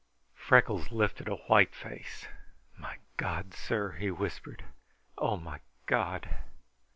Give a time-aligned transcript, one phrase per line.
[0.33, 2.25] Freckles lifted a white face.
[2.75, 4.63] "My God, sir!" he whispered.
[5.15, 6.27] "Oh, my God!"